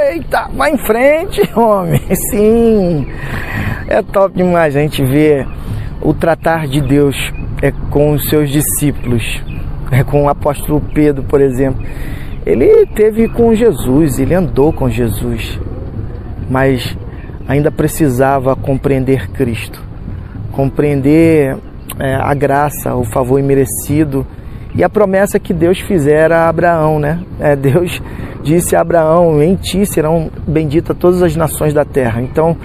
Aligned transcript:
Eita, 0.00 0.48
vai 0.54 0.72
em 0.72 0.78
frente, 0.78 1.42
homem. 1.58 2.00
Sim, 2.30 3.08
é 3.88 4.00
top 4.00 4.36
demais 4.36 4.76
a 4.76 4.80
gente 4.80 5.04
ver 5.04 5.46
o 6.00 6.14
tratar 6.14 6.68
de 6.68 6.80
Deus 6.80 7.32
é 7.60 7.72
com 7.90 8.12
os 8.12 8.28
seus 8.28 8.50
discípulos, 8.50 9.42
é 9.90 10.04
com 10.04 10.24
o 10.24 10.28
apóstolo 10.28 10.80
Pedro, 10.94 11.24
por 11.24 11.40
exemplo. 11.40 11.84
Ele 12.46 12.86
teve 12.86 13.28
com 13.28 13.52
Jesus, 13.54 14.18
ele 14.18 14.34
andou 14.34 14.72
com 14.72 14.88
Jesus, 14.88 15.58
mas 16.48 16.96
ainda 17.48 17.70
precisava 17.70 18.54
compreender 18.54 19.28
Cristo, 19.30 19.82
compreender 20.52 21.56
é, 21.98 22.14
a 22.14 22.32
graça, 22.34 22.94
o 22.94 23.04
favor 23.04 23.40
imerecido 23.40 24.24
e 24.74 24.84
a 24.84 24.88
promessa 24.88 25.40
que 25.40 25.52
Deus 25.52 25.80
fizera 25.80 26.38
a 26.38 26.48
Abraão, 26.48 27.00
né? 27.00 27.20
É, 27.40 27.56
Deus 27.56 28.00
disse 28.48 28.74
a 28.74 28.80
Abraão: 28.80 29.42
Em 29.42 29.54
ti 29.54 29.84
serão 29.84 30.30
benditas 30.46 30.96
todas 30.96 31.22
as 31.22 31.36
nações 31.36 31.74
da 31.74 31.84
terra. 31.84 32.22
Então, 32.22 32.56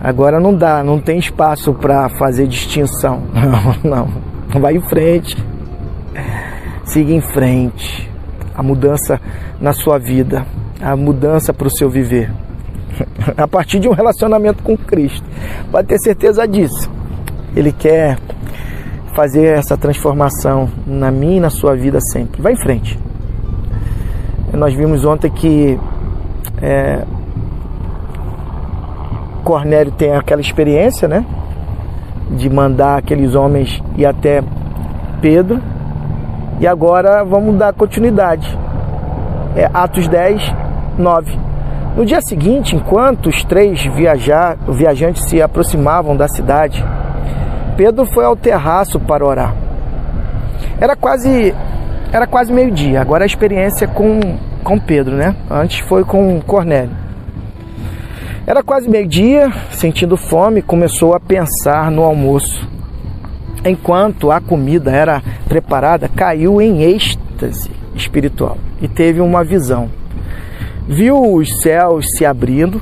agora 0.00 0.40
não 0.40 0.54
dá, 0.54 0.82
não 0.82 0.98
tem 0.98 1.18
espaço 1.18 1.74
para 1.74 2.08
fazer 2.08 2.46
distinção. 2.46 3.22
Não, 3.84 4.08
não. 4.48 4.60
Vai 4.60 4.76
em 4.76 4.88
frente. 4.88 5.36
Siga 6.84 7.12
em 7.12 7.20
frente. 7.20 8.10
A 8.54 8.62
mudança 8.62 9.20
na 9.60 9.72
sua 9.72 9.98
vida, 9.98 10.44
a 10.80 10.96
mudança 10.96 11.52
para 11.52 11.68
o 11.68 11.70
seu 11.70 11.90
viver. 11.90 12.32
A 13.36 13.46
partir 13.46 13.78
de 13.78 13.88
um 13.88 13.92
relacionamento 13.92 14.62
com 14.62 14.76
Cristo. 14.76 15.24
Pode 15.70 15.86
ter 15.86 15.98
certeza 15.98 16.48
disso. 16.48 16.90
Ele 17.54 17.70
quer 17.70 18.18
fazer 19.14 19.58
essa 19.58 19.76
transformação 19.76 20.70
na 20.86 21.10
minha 21.10 21.36
e 21.36 21.40
na 21.40 21.50
sua 21.50 21.76
vida 21.76 22.00
sempre. 22.00 22.40
Vai 22.40 22.54
em 22.54 22.60
frente. 22.60 22.98
Nós 24.52 24.74
vimos 24.74 25.04
ontem 25.04 25.30
que 25.30 25.78
é, 26.60 27.04
Cornélio 29.44 29.92
tem 29.92 30.14
aquela 30.14 30.40
experiência, 30.40 31.06
né? 31.08 31.24
De 32.30 32.50
mandar 32.50 32.98
aqueles 32.98 33.34
homens 33.34 33.82
ir 33.96 34.06
até 34.06 34.42
Pedro. 35.20 35.60
E 36.60 36.66
agora 36.66 37.24
vamos 37.24 37.56
dar 37.56 37.72
continuidade. 37.72 38.58
É 39.56 39.70
Atos 39.72 40.08
10, 40.08 40.54
9. 40.98 41.38
No 41.96 42.04
dia 42.04 42.20
seguinte, 42.20 42.76
enquanto 42.76 43.28
os 43.28 43.42
três 43.44 43.84
viajar, 43.86 44.56
viajantes 44.68 45.24
se 45.24 45.40
aproximavam 45.40 46.16
da 46.16 46.28
cidade, 46.28 46.84
Pedro 47.76 48.06
foi 48.06 48.24
ao 48.24 48.36
terraço 48.36 49.00
para 49.00 49.24
orar. 49.24 49.54
Era 50.80 50.94
quase 50.94 51.54
era 52.12 52.26
quase 52.26 52.52
meio-dia. 52.52 53.00
Agora 53.00 53.24
a 53.24 53.26
experiência 53.26 53.86
com 53.86 54.20
com 54.68 54.78
Pedro, 54.78 55.16
né? 55.16 55.34
Antes 55.50 55.78
foi 55.80 56.04
com 56.04 56.40
Cornélio. 56.40 56.94
Era 58.46 58.62
quase 58.62 58.88
meio-dia, 58.88 59.52
sentindo 59.70 60.16
fome, 60.16 60.62
começou 60.62 61.14
a 61.14 61.20
pensar 61.20 61.90
no 61.90 62.02
almoço. 62.02 62.68
Enquanto 63.64 64.30
a 64.30 64.40
comida 64.40 64.90
era 64.90 65.22
preparada, 65.48 66.08
caiu 66.08 66.60
em 66.60 66.82
êxtase 66.82 67.70
espiritual 67.94 68.58
e 68.80 68.88
teve 68.88 69.20
uma 69.20 69.44
visão. 69.44 69.90
Viu 70.86 71.34
os 71.34 71.60
céus 71.60 72.16
se 72.16 72.24
abrindo 72.24 72.80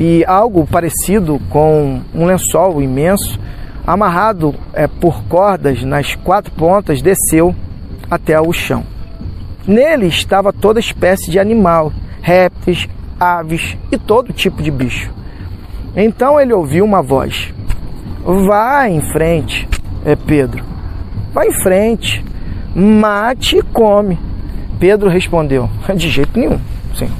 e 0.00 0.24
algo 0.26 0.66
parecido 0.66 1.40
com 1.50 2.00
um 2.14 2.24
lençol 2.24 2.82
imenso, 2.82 3.38
amarrado 3.86 4.54
é, 4.72 4.86
por 4.86 5.24
cordas 5.24 5.82
nas 5.82 6.14
quatro 6.14 6.52
pontas, 6.52 7.02
desceu 7.02 7.54
até 8.10 8.40
o 8.40 8.52
chão. 8.52 8.84
Nele 9.66 10.06
estava 10.06 10.52
toda 10.52 10.78
espécie 10.78 11.30
de 11.30 11.38
animal, 11.38 11.92
répteis, 12.22 12.88
aves 13.18 13.76
e 13.90 13.98
todo 13.98 14.32
tipo 14.32 14.62
de 14.62 14.70
bicho. 14.70 15.12
Então 15.96 16.40
ele 16.40 16.52
ouviu 16.52 16.84
uma 16.84 17.02
voz: 17.02 17.52
Vá 18.24 18.88
em 18.88 19.00
frente, 19.12 19.68
é 20.04 20.14
Pedro. 20.14 20.64
Vá 21.32 21.46
em 21.46 21.52
frente, 21.62 22.24
mate 22.74 23.58
e 23.58 23.62
come. 23.62 24.18
Pedro 24.78 25.08
respondeu: 25.08 25.68
De 25.96 26.08
jeito 26.08 26.38
nenhum, 26.38 26.60
sim. 26.94 27.10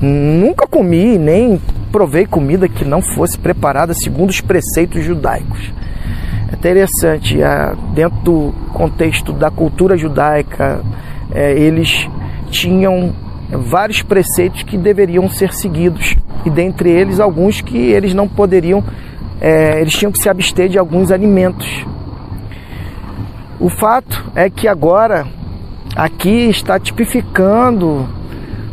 Nunca 0.00 0.66
comi 0.66 1.18
nem 1.18 1.60
provei 1.90 2.26
comida 2.26 2.68
que 2.68 2.84
não 2.84 3.00
fosse 3.00 3.38
preparada 3.38 3.94
segundo 3.94 4.30
os 4.30 4.40
preceitos 4.40 5.02
judaicos. 5.02 5.72
É 6.50 6.54
interessante, 6.54 7.38
dentro 7.94 8.18
do 8.20 8.54
contexto 8.72 9.32
da 9.32 9.50
cultura 9.50 9.96
judaica, 9.96 10.80
é, 11.32 11.52
eles 11.52 12.08
tinham 12.50 13.12
vários 13.50 14.02
preceitos 14.02 14.62
que 14.62 14.76
deveriam 14.76 15.28
ser 15.28 15.52
seguidos 15.52 16.16
e 16.44 16.50
dentre 16.50 16.90
eles 16.90 17.18
alguns 17.18 17.60
que 17.60 17.76
eles 17.76 18.14
não 18.14 18.28
poderiam, 18.28 18.82
é, 19.40 19.80
eles 19.80 19.94
tinham 19.94 20.12
que 20.12 20.18
se 20.18 20.28
abster 20.28 20.68
de 20.68 20.78
alguns 20.78 21.10
alimentos. 21.10 21.66
O 23.58 23.68
fato 23.68 24.24
é 24.34 24.48
que 24.48 24.68
agora 24.68 25.26
aqui 25.96 26.48
está 26.48 26.78
tipificando 26.78 28.06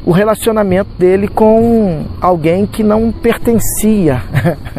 o 0.06 0.12
relacionamento 0.12 0.90
dele 1.00 1.28
com 1.28 2.06
alguém 2.20 2.68
que 2.68 2.84
não 2.84 3.12
pertencia 3.12 4.22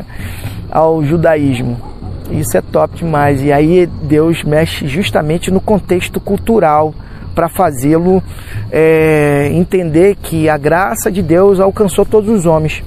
ao 0.71 1.03
judaísmo. 1.03 1.94
Isso 2.30 2.56
é 2.56 2.60
top 2.60 2.96
demais. 2.96 3.42
E 3.42 3.52
aí 3.52 3.86
Deus 3.86 4.42
mexe 4.42 4.86
justamente 4.86 5.50
no 5.50 5.60
contexto 5.60 6.20
cultural 6.20 6.94
para 7.34 7.48
fazê-lo 7.48 8.22
é, 8.70 9.48
entender 9.52 10.16
que 10.16 10.48
a 10.48 10.56
graça 10.56 11.10
de 11.10 11.22
Deus 11.22 11.60
alcançou 11.60 12.06
todos 12.06 12.30
os 12.30 12.46
homens. 12.46 12.82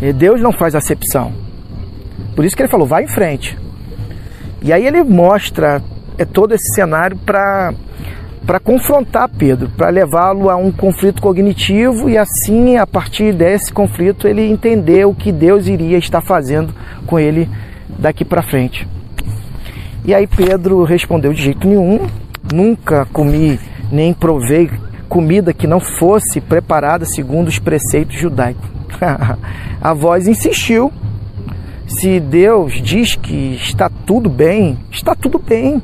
E 0.00 0.12
Deus 0.12 0.40
não 0.40 0.52
faz 0.52 0.74
acepção. 0.74 1.32
Por 2.34 2.44
isso 2.44 2.56
que 2.56 2.62
ele 2.62 2.70
falou, 2.70 2.86
vai 2.86 3.04
em 3.04 3.08
frente. 3.08 3.58
E 4.62 4.72
aí 4.72 4.86
ele 4.86 5.02
mostra 5.02 5.82
é, 6.16 6.24
todo 6.24 6.54
esse 6.54 6.74
cenário 6.74 7.16
para 7.16 7.72
para 8.46 8.58
confrontar 8.58 9.28
Pedro, 9.28 9.68
para 9.76 9.90
levá-lo 9.90 10.48
a 10.48 10.56
um 10.56 10.72
conflito 10.72 11.20
cognitivo 11.20 12.08
e 12.08 12.16
assim, 12.16 12.78
a 12.78 12.86
partir 12.86 13.34
desse 13.34 13.70
conflito, 13.70 14.26
ele 14.26 14.40
entender 14.40 15.04
o 15.04 15.14
que 15.14 15.30
Deus 15.30 15.66
iria 15.66 15.98
estar 15.98 16.22
fazendo 16.22 16.74
com 17.06 17.18
ele 17.18 17.46
daqui 17.98 18.24
para 18.24 18.42
frente. 18.42 18.86
E 20.04 20.14
aí 20.14 20.26
Pedro 20.26 20.84
respondeu 20.84 21.32
de 21.32 21.42
jeito 21.42 21.66
nenhum, 21.66 22.06
nunca 22.52 23.06
comi 23.12 23.58
nem 23.90 24.12
provei 24.12 24.70
comida 25.08 25.54
que 25.54 25.66
não 25.66 25.80
fosse 25.80 26.40
preparada 26.40 27.04
segundo 27.04 27.48
os 27.48 27.58
preceitos 27.58 28.18
judaicos. 28.18 28.68
a 29.80 29.94
voz 29.94 30.28
insistiu. 30.28 30.92
Se 31.86 32.20
Deus 32.20 32.82
diz 32.82 33.16
que 33.16 33.54
está 33.54 33.88
tudo 33.88 34.28
bem, 34.28 34.78
está 34.90 35.14
tudo 35.14 35.38
bem. 35.38 35.82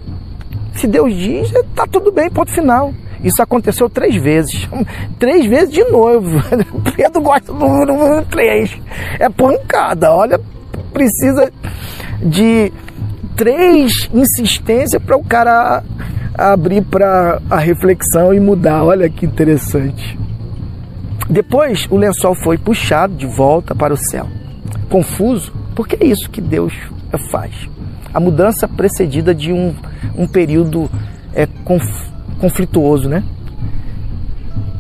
Se 0.75 0.87
Deus 0.87 1.15
diz, 1.15 1.51
está 1.51 1.87
tudo 1.87 2.13
bem, 2.13 2.29
ponto 2.29 2.51
final. 2.51 2.93
Isso 3.23 3.43
aconteceu 3.43 3.89
três 3.89 4.15
vezes. 4.17 4.69
Três 5.19 5.47
vezes 5.47 5.73
de 5.73 5.83
novo. 5.85 6.43
Pedro 6.95 7.23
gosta 7.23 7.51
do 7.51 7.59
número 7.59 8.23
três. 8.27 8.77
É 9.19 9.31
pancada. 9.31 10.13
Olha, 10.13 10.39
precisa 10.95 11.53
de 12.23 12.73
três 13.37 14.09
insistências 14.15 15.03
para 15.03 15.17
o 15.17 15.25
cara 15.25 15.83
abrir 16.39 16.83
para 16.83 17.43
a 17.51 17.59
reflexão 17.59 18.33
e 18.33 18.39
mudar. 18.39 18.85
Olha 18.85 19.11
que 19.11 19.27
interessante. 19.27 20.17
Depois 21.29 21.87
o 21.91 21.97
lençol 21.97 22.35
foi 22.35 22.57
puxado 22.57 23.15
de 23.15 23.27
volta 23.27 23.75
para 23.75 23.93
o 23.93 23.97
céu. 23.97 24.29
Confuso, 24.89 25.53
porque 25.75 25.97
é 26.01 26.07
isso 26.07 26.31
que 26.31 26.41
Deus 26.41 26.73
faz. 27.31 27.69
A 28.13 28.21
mudança 28.21 28.69
precedida 28.69 29.35
de 29.35 29.53
um, 29.53 29.75
um 30.17 30.27
período 30.27 30.89
é, 31.35 31.47
conf, 31.65 31.85
conflituoso, 32.39 33.09
né? 33.09 33.25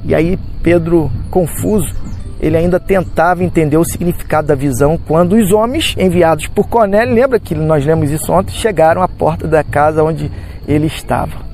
E 0.04 0.14
aí 0.14 0.38
Pedro, 0.62 1.10
confuso, 1.30 1.92
ele 2.40 2.56
ainda 2.56 2.78
tentava 2.78 3.44
entender 3.44 3.76
o 3.76 3.84
significado 3.84 4.48
da 4.48 4.54
visão 4.54 4.98
quando 5.06 5.34
os 5.34 5.52
homens 5.52 5.94
enviados 5.98 6.46
por 6.46 6.68
Cornélio, 6.68 7.14
lembra 7.14 7.40
que 7.40 7.54
nós 7.54 7.84
lemos 7.84 8.10
isso 8.10 8.32
ontem, 8.32 8.52
chegaram 8.52 9.02
à 9.02 9.08
porta 9.08 9.46
da 9.46 9.62
casa 9.62 10.02
onde 10.02 10.30
ele 10.66 10.86
estava. 10.86 11.44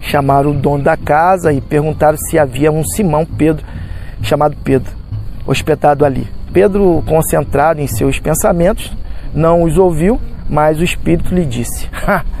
Chamaram 0.00 0.50
o 0.50 0.54
dono 0.54 0.84
da 0.84 0.96
casa 0.96 1.52
e 1.52 1.60
perguntaram 1.60 2.18
se 2.18 2.38
havia 2.38 2.70
um 2.70 2.84
Simão 2.84 3.24
Pedro, 3.24 3.64
chamado 4.22 4.56
Pedro, 4.62 4.92
hospedado 5.46 6.04
ali. 6.04 6.28
Pedro, 6.52 7.02
concentrado 7.06 7.80
em 7.80 7.86
seus 7.86 8.18
pensamentos, 8.20 8.92
não 9.34 9.62
os 9.62 9.78
ouviu, 9.78 10.20
mas 10.48 10.78
o 10.78 10.84
Espírito 10.84 11.34
lhe 11.34 11.44
disse: 11.44 11.88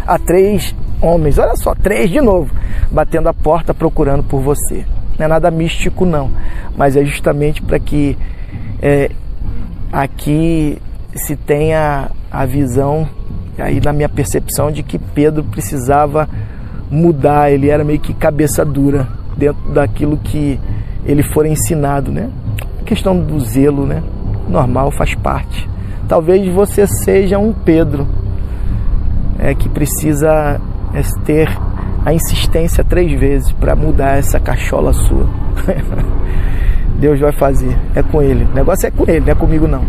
Há 0.06 0.18
três 0.18 0.74
homens, 1.00 1.38
olha 1.38 1.56
só, 1.56 1.74
três 1.74 2.10
de 2.10 2.20
novo, 2.20 2.54
batendo 2.90 3.28
a 3.28 3.34
porta 3.34 3.74
procurando 3.74 4.22
por 4.22 4.40
você. 4.40 4.84
Não 5.18 5.26
é 5.26 5.28
nada 5.28 5.50
místico, 5.50 6.04
não, 6.04 6.30
mas 6.76 6.96
é 6.96 7.04
justamente 7.04 7.62
para 7.62 7.78
que 7.78 8.16
é, 8.82 9.10
aqui 9.92 10.78
se 11.14 11.36
tenha 11.36 12.10
a 12.30 12.44
visão 12.44 13.08
aí 13.58 13.80
na 13.80 13.92
minha 13.92 14.08
percepção 14.08 14.72
de 14.72 14.82
que 14.82 14.98
Pedro 14.98 15.44
precisava 15.44 16.28
mudar, 16.90 17.50
ele 17.50 17.70
era 17.70 17.84
meio 17.84 18.00
que 18.00 18.12
cabeça 18.12 18.64
dura 18.64 19.08
dentro 19.36 19.72
daquilo 19.72 20.16
que 20.16 20.58
ele 21.04 21.22
for 21.22 21.46
ensinado, 21.46 22.10
né? 22.10 22.30
A 22.80 22.84
questão 22.84 23.18
do 23.18 23.38
zelo, 23.40 23.86
né? 23.86 24.02
Normal, 24.48 24.90
faz 24.92 25.14
parte. 25.14 25.68
Talvez 26.08 26.46
você 26.52 26.86
seja 26.86 27.38
um 27.38 27.52
Pedro 27.52 28.06
é, 29.38 29.54
que 29.54 29.68
precisa 29.68 30.60
é, 30.92 31.02
ter 31.24 31.48
a 32.04 32.12
insistência 32.12 32.84
três 32.84 33.18
vezes 33.18 33.50
para 33.52 33.74
mudar 33.74 34.18
essa 34.18 34.38
cachola 34.38 34.92
sua. 34.92 35.26
Deus 36.98 37.18
vai 37.18 37.32
fazer, 37.32 37.76
é 37.94 38.02
com 38.02 38.22
ele. 38.22 38.44
O 38.44 38.54
negócio 38.54 38.86
é 38.86 38.90
com 38.90 39.04
ele, 39.08 39.20
não 39.20 39.32
é 39.32 39.34
comigo 39.34 39.66
não. 39.66 39.84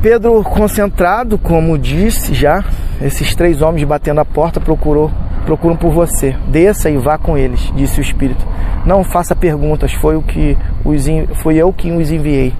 Pedro, 0.00 0.42
concentrado, 0.44 1.36
como 1.36 1.76
disse 1.76 2.32
já, 2.32 2.64
esses 3.02 3.34
três 3.34 3.60
homens 3.60 3.84
batendo 3.84 4.20
a 4.20 4.24
porta 4.24 4.60
procurou, 4.60 5.10
procuram 5.44 5.76
por 5.76 5.90
você. 5.90 6.36
Desça 6.46 6.88
e 6.88 6.96
vá 6.96 7.18
com 7.18 7.36
eles, 7.36 7.72
disse 7.74 7.98
o 7.98 8.02
Espírito. 8.02 8.46
Não 8.86 9.02
faça 9.02 9.34
perguntas, 9.34 9.92
foi 9.92 10.16
o 10.16 10.22
que 10.22 10.56
os, 10.84 11.06
foi 11.42 11.56
eu 11.56 11.72
que 11.72 11.90
os 11.90 12.12
enviei. 12.12 12.54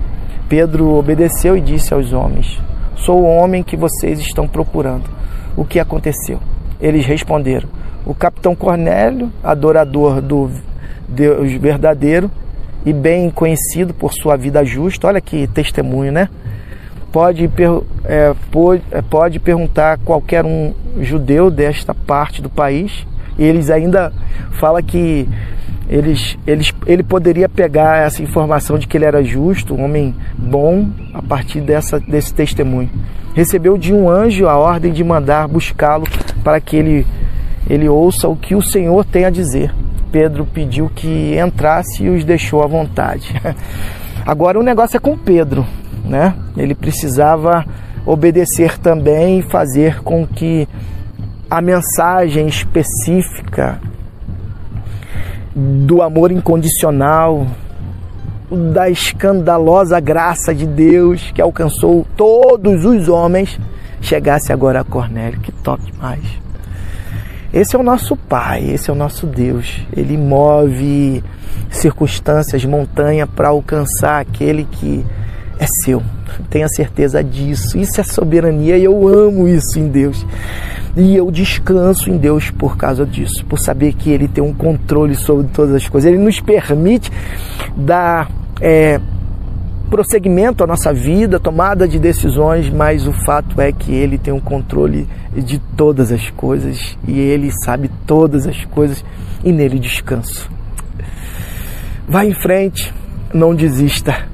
Pedro 0.49 0.97
obedeceu 0.97 1.57
e 1.57 1.61
disse 1.61 1.95
aos 1.95 2.13
homens: 2.13 2.61
Sou 2.97 3.23
o 3.23 3.27
homem 3.27 3.63
que 3.63 3.77
vocês 3.77 4.19
estão 4.19 4.49
procurando. 4.49 5.05
O 5.57 5.65
que 5.65 5.79
aconteceu? 5.79 6.41
Eles 6.81 7.05
responderam: 7.07 7.69
O 8.07 8.15
capitão 8.15 8.55
Cornélio, 8.55 9.33
adorador 9.43 10.21
do 10.21 10.51
Deus 11.09 11.53
verdadeiro 11.53 12.31
e 12.85 12.93
bem 12.93 13.31
conhecido 13.31 13.93
por 13.93 14.13
sua 14.13 14.37
vida 14.37 14.65
justa, 14.65 15.09
olha 15.09 15.21
que 15.21 15.47
testemunho, 15.49 16.13
né? 16.13 16.29
Pode, 17.11 17.51
é, 18.05 18.35
pode, 18.51 18.83
é, 18.91 19.03
pode 19.03 19.41
perguntar 19.41 19.95
a 19.95 19.97
qualquer 19.97 20.45
um 20.45 20.75
judeu 21.01 21.51
desta 21.51 21.95
parte 21.95 22.43
do 22.43 22.51
país, 22.51 23.07
eles 23.39 23.71
ainda 23.71 24.13
falam 24.53 24.83
que 24.83 25.29
eles, 25.89 26.37
eles, 26.47 26.73
ele 26.87 27.03
poderia 27.03 27.49
pegar 27.49 27.99
essa 27.99 28.23
informação 28.23 28.79
de 28.79 28.87
que 28.87 28.97
ele 28.97 29.07
era 29.07 29.23
justo, 29.25 29.75
um 29.75 29.85
homem 29.85 30.15
bom, 30.37 30.87
a 31.15 31.23
partir 31.23 31.63
dessa, 31.63 31.99
desse 31.99 32.33
testemunho. 32.35 32.91
Recebeu 33.35 33.79
de 33.79 33.95
um 33.95 34.09
anjo 34.11 34.47
a 34.47 34.57
ordem 34.57 34.93
de 34.93 35.03
mandar 35.03 35.49
buscá-lo 35.49 36.07
para 36.45 36.61
que 36.61 36.77
ele, 36.77 37.07
ele 37.69 37.89
ouça 37.89 38.29
o 38.29 38.37
que 38.37 38.55
o 38.55 38.61
Senhor 38.61 39.05
tem 39.05 39.25
a 39.25 39.31
dizer. 39.31 39.75
Pedro 40.13 40.45
pediu 40.45 40.91
que 40.95 41.39
entrasse 41.39 42.05
e 42.05 42.11
os 42.11 42.25
deixou 42.25 42.63
à 42.63 42.67
vontade. 42.67 43.35
Agora 44.27 44.59
o 44.59 44.63
negócio 44.63 44.97
é 44.97 45.01
com 45.01 45.17
Pedro, 45.17 45.67
né? 46.05 46.35
Ele 46.57 46.75
precisava 46.75 47.65
obedecer 48.05 48.79
também 48.79 49.39
e 49.39 49.43
fazer 49.43 50.03
com 50.03 50.27
que 50.27 50.69
a 51.51 51.63
mensagem 51.63 52.47
específica 52.47 53.81
do 55.87 56.03
amor 56.03 56.31
incondicional, 56.31 57.47
da 58.73 58.89
escandalosa 58.89 59.99
graça 59.99 60.55
de 60.55 60.67
Deus 60.67 61.33
que 61.33 61.43
alcançou 61.43 62.07
todos 62.17 62.85
os 62.85 63.09
homens, 63.09 63.59
chegasse 64.01 64.53
agora 64.53 64.81
a 64.81 64.85
Cornélio. 64.85 65.41
Que 65.41 65.51
top 65.51 65.83
demais! 65.91 66.23
Esse 67.53 67.75
é 67.75 67.79
o 67.79 67.83
nosso 67.83 68.17
Pai, 68.17 68.71
esse 68.71 68.89
é 68.89 68.93
o 68.93 68.97
nosso 68.97 69.27
Deus. 69.27 69.81
Ele 69.97 70.17
move 70.17 71.25
circunstâncias, 71.71 72.65
montanha 72.65 73.27
para 73.27 73.49
alcançar 73.49 74.21
aquele 74.21 74.65
que 74.65 75.05
é 75.59 75.67
seu. 75.67 76.03
Tenha 76.49 76.69
certeza 76.69 77.23
disso. 77.23 77.77
Isso 77.77 78.01
é 78.01 78.05
soberania 78.05 78.77
e 78.79 78.85
eu 78.85 79.09
amo 79.09 79.49
isso 79.49 79.79
em 79.79 79.89
Deus. 79.89 80.25
E 80.97 81.17
eu 81.17 81.31
descanso 81.31 82.11
em 82.11 82.17
Deus 82.17 82.51
por 82.51 82.77
causa 82.77 83.05
disso, 83.05 83.45
por 83.47 83.59
saber 83.59 83.93
que 83.95 84.11
Ele 84.11 84.29
tem 84.29 84.43
um 84.43 84.55
controle 84.55 85.15
sobre 85.15 85.49
todas 85.49 85.75
as 85.75 85.89
coisas. 85.89 86.11
Ele 86.11 86.23
nos 86.23 86.41
permite 86.41 87.11
dar 87.77 88.31
é, 88.61 89.01
prosseguimento 89.91 90.63
à 90.63 90.67
nossa 90.67 90.93
vida, 90.93 91.41
tomada 91.41 91.87
de 91.89 91.99
decisões, 91.99 92.71
mas 92.71 93.07
o 93.07 93.13
fato 93.25 93.61
é 93.61 93.73
que 93.73 93.93
Ele 93.93 94.19
tem 94.19 94.33
um 94.33 94.41
controle 94.41 95.09
de 95.37 95.59
todas 95.77 96.13
as 96.13 96.31
coisas 96.31 96.97
e 97.07 97.19
Ele 97.19 97.51
sabe 97.65 97.91
todas 98.07 98.47
as 98.47 98.65
coisas 98.65 99.05
e 99.45 99.53
nele 99.53 99.79
descanso. 99.79 100.51
Vá 102.09 102.25
em 102.25 102.35
frente, 102.35 102.93
não 103.33 103.55
desista, 103.55 104.27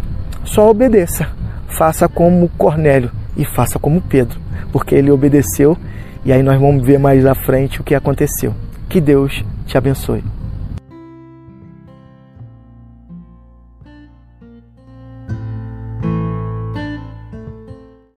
só 0.45 0.71
obedeça. 0.71 1.29
Faça 1.69 2.09
como 2.09 2.49
Cornélio 2.51 3.11
e 3.37 3.45
faça 3.45 3.79
como 3.79 4.01
Pedro, 4.01 4.39
porque 4.73 4.95
ele 4.95 5.11
obedeceu 5.11 5.77
e 6.25 6.33
aí 6.33 6.43
nós 6.43 6.59
vamos 6.61 6.87
ver 6.87 6.99
mais 6.99 7.27
à 7.27 7.35
frente 7.35 7.81
o 7.81 7.85
que 7.85 7.95
aconteceu. 7.95 8.55
Que 8.89 9.01
Deus 9.01 9.45
te 9.67 9.77
abençoe. 9.77 10.23